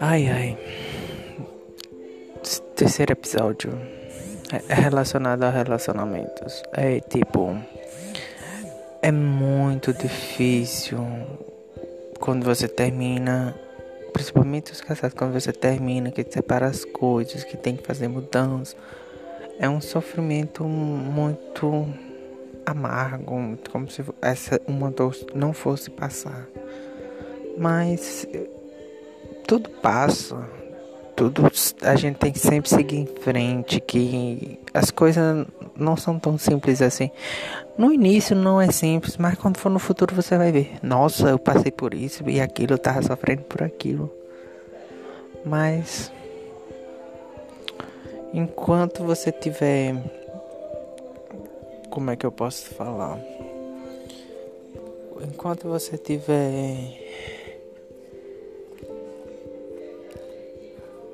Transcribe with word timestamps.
Ai 0.00 0.28
ai. 0.28 0.58
Terceiro 2.76 3.12
episódio 3.12 3.70
é 4.68 4.74
relacionado 4.74 5.44
a 5.44 5.50
relacionamentos. 5.50 6.62
É 6.72 7.00
tipo. 7.00 7.56
É 9.00 9.10
muito 9.10 9.92
difícil 9.94 10.98
quando 12.20 12.44
você 12.44 12.68
termina. 12.68 13.54
Principalmente 14.12 14.72
os 14.72 14.80
casados, 14.82 15.16
quando 15.16 15.32
você 15.32 15.52
termina, 15.52 16.10
que 16.10 16.22
separa 16.28 16.66
as 16.66 16.84
coisas, 16.84 17.44
que 17.44 17.56
tem 17.56 17.76
que 17.76 17.82
fazer 17.82 18.08
mudanças. 18.08 18.76
É 19.58 19.68
um 19.68 19.80
sofrimento 19.80 20.64
muito 20.64 21.86
amargo, 22.66 23.58
como 23.70 23.90
se 23.90 24.04
essa 24.20 24.60
uma 24.66 24.90
dor 24.90 25.16
não 25.34 25.52
fosse 25.52 25.90
passar. 25.90 26.46
Mas 27.56 28.26
tudo 29.46 29.68
passa. 29.68 30.36
Tudo 31.14 31.42
a 31.82 31.94
gente 31.94 32.16
tem 32.16 32.32
que 32.32 32.38
sempre 32.38 32.70
seguir 32.70 32.96
em 32.96 33.06
frente, 33.06 33.80
que 33.80 34.58
as 34.72 34.90
coisas 34.90 35.46
não 35.76 35.96
são 35.96 36.18
tão 36.18 36.38
simples 36.38 36.80
assim. 36.80 37.10
No 37.76 37.92
início 37.92 38.34
não 38.34 38.60
é 38.60 38.70
simples, 38.70 39.18
mas 39.18 39.34
quando 39.36 39.58
for 39.58 39.70
no 39.70 39.78
futuro 39.78 40.14
você 40.14 40.38
vai 40.38 40.50
ver. 40.50 40.78
Nossa, 40.82 41.28
eu 41.28 41.38
passei 41.38 41.70
por 41.70 41.92
isso 41.92 42.28
e 42.28 42.40
aquilo, 42.40 42.74
eu 42.74 42.78
tava 42.78 43.02
sofrendo 43.02 43.42
por 43.42 43.62
aquilo. 43.62 44.10
Mas 45.44 46.10
enquanto 48.32 49.04
você 49.04 49.30
tiver 49.30 50.21
como 51.92 52.10
é 52.10 52.16
que 52.16 52.24
eu 52.24 52.32
posso 52.32 52.70
falar? 52.70 53.20
Enquanto 55.20 55.68
você 55.68 55.98
tiver 55.98 56.98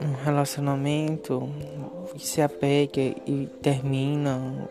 um 0.00 0.12
relacionamento 0.24 1.48
que 2.14 2.24
se 2.24 2.40
apega 2.40 3.00
e 3.00 3.48
termina, 3.60 4.70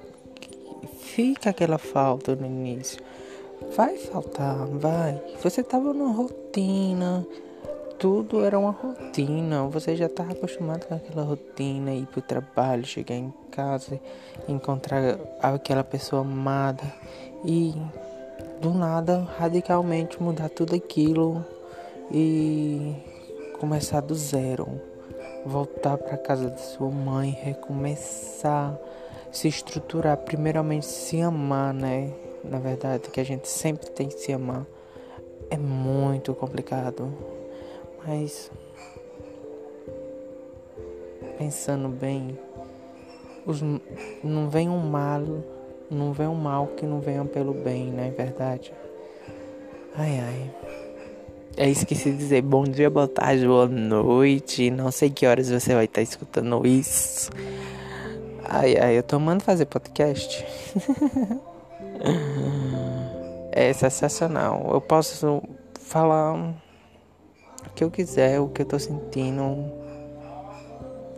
fica 1.02 1.50
aquela 1.50 1.78
falta 1.78 2.34
no 2.34 2.45
início. 2.45 3.04
Vai 3.76 3.98
faltar, 3.98 4.68
vai. 4.68 5.22
Você 5.44 5.62
tava 5.62 5.94
numa 5.94 6.14
rotina, 6.14 7.28
tudo 8.00 8.44
era 8.44 8.58
uma 8.58 8.72
rotina. 8.72 9.67
Você 9.67 9.95
já 9.95 10.05
estava 10.05 10.31
acostumado 10.31 10.88
com 10.88 10.95
aquela 10.95 11.23
rotina, 11.23 11.94
ir 11.94 12.05
pro 12.05 12.22
trabalho, 12.22 12.86
chegar 12.86 13.16
em 13.16 13.33
casa, 13.52 14.00
encontrar 14.47 15.19
aquela 15.42 15.83
pessoa 15.83 16.22
amada 16.22 16.83
e 17.45 17.75
do 18.61 18.73
nada 18.73 19.27
radicalmente 19.38 20.22
mudar 20.22 20.50
tudo 20.50 20.75
aquilo 20.75 21.45
e 22.11 22.95
começar 23.59 24.02
do 24.02 24.16
zero 24.16 24.89
voltar 25.45 25.97
para 25.97 26.17
casa 26.17 26.50
de 26.50 26.61
sua 26.61 26.89
mãe, 26.89 27.31
recomeçar, 27.31 28.77
se 29.31 29.47
estruturar, 29.47 30.17
primeiramente 30.17 30.86
se 30.86 31.22
amar, 31.22 31.73
né? 31.73 32.11
Na 32.44 32.59
verdade, 32.59 33.09
que 33.09 33.20
a 33.20 33.23
gente 33.23 33.47
sempre 33.47 33.89
tem 33.89 34.08
que 34.08 34.20
se 34.20 34.31
amar. 34.31 34.66
É 35.50 35.58
muito 35.58 36.33
complicado, 36.33 37.11
mas 38.05 38.52
pensando 41.38 41.89
bem, 41.89 42.38
os, 43.45 43.61
não 44.23 44.50
vem 44.50 44.69
um 44.69 44.80
mal, 44.80 45.22
não 45.89 46.14
vem 46.14 46.27
um 46.27 46.36
mal 46.36 46.67
que 46.67 46.86
não 46.86 47.00
venha 47.00 47.25
pelo 47.25 47.53
bem, 47.53 47.92
não 47.92 48.03
é 48.03 48.09
verdade? 48.09 48.73
Ai 49.95 50.20
ai. 50.20 50.55
É 51.58 51.73
que 51.73 51.95
se 51.95 52.11
dizer 52.11 52.42
bom 52.42 52.64
dia, 52.64 52.89
boa 52.89 53.08
tarde, 53.08 53.45
boa 53.45 53.67
noite. 53.67 54.72
Não 54.72 54.92
sei 54.92 55.09
que 55.09 55.25
horas 55.25 55.50
você 55.50 55.73
vai 55.73 55.86
estar 55.86 56.02
escutando 56.02 56.65
isso. 56.65 57.30
Ai, 58.45 58.77
ai, 58.77 58.98
eu 58.98 59.04
tô 59.04 59.17
amando 59.17 59.43
fazer 59.43 59.65
podcast. 59.65 60.45
é 63.52 63.73
sensacional. 63.73 64.70
Eu 64.71 64.80
posso 64.80 65.42
falar 65.82 66.55
o 67.65 67.70
que 67.71 67.83
eu 67.83 67.92
quiser, 67.92 68.39
o 68.39 68.49
que 68.49 68.61
eu 68.61 68.65
tô 68.65 68.80
sentindo, 68.80 69.71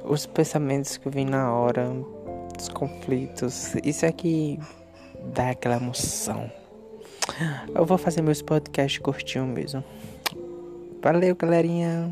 os 0.04 0.26
pensamentos 0.26 0.98
que 0.98 1.10
vêm 1.10 1.26
na 1.26 1.54
hora, 1.54 1.90
os 2.60 2.70
conflitos. 2.70 3.76
Isso 3.84 4.06
é 4.06 4.12
que 4.12 4.60
dá 5.34 5.52
aquela 5.52 5.78
emoção. 5.78 6.52
Eu 7.74 7.86
vou 7.86 7.98
fazer 7.98 8.22
meus 8.22 8.42
podcasts 8.42 9.02
curtinho 9.02 9.46
mesmo. 9.46 9.84
Valeu, 11.02 11.36
galerinha. 11.36 12.12